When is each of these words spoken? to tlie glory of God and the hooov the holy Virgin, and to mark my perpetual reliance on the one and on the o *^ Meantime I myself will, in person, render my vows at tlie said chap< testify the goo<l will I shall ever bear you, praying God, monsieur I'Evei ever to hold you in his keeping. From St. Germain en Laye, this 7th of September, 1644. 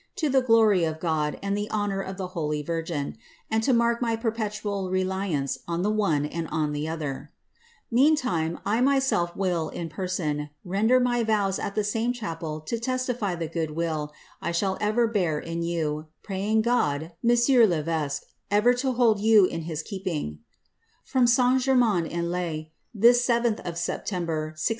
to 0.15 0.31
tlie 0.31 0.43
glory 0.43 0.83
of 0.83 0.99
God 0.99 1.37
and 1.43 1.55
the 1.55 1.69
hooov 1.71 2.17
the 2.17 2.29
holy 2.29 2.63
Virgin, 2.63 3.19
and 3.51 3.61
to 3.61 3.71
mark 3.71 4.01
my 4.01 4.15
perpetual 4.15 4.89
reliance 4.89 5.59
on 5.67 5.83
the 5.83 5.91
one 5.91 6.25
and 6.25 6.47
on 6.47 6.71
the 6.73 6.89
o 6.89 6.97
*^ 6.97 7.27
Meantime 7.91 8.57
I 8.65 8.81
myself 8.81 9.35
will, 9.37 9.69
in 9.69 9.89
person, 9.89 10.49
render 10.65 10.99
my 10.99 11.21
vows 11.23 11.59
at 11.59 11.75
tlie 11.75 11.85
said 11.85 12.13
chap< 12.15 12.41
testify 12.81 13.35
the 13.35 13.47
goo<l 13.47 13.75
will 13.75 14.11
I 14.41 14.51
shall 14.51 14.75
ever 14.81 15.05
bear 15.05 15.43
you, 15.45 16.07
praying 16.23 16.63
God, 16.63 17.11
monsieur 17.21 17.65
I'Evei 17.67 18.21
ever 18.49 18.73
to 18.73 18.93
hold 18.93 19.19
you 19.19 19.45
in 19.45 19.61
his 19.69 19.83
keeping. 19.83 20.39
From 21.03 21.27
St. 21.27 21.61
Germain 21.61 22.07
en 22.07 22.31
Laye, 22.31 22.71
this 22.91 23.19
7th 23.23 23.59
of 23.59 23.77
September, 23.77 24.45
1644. 24.55 24.55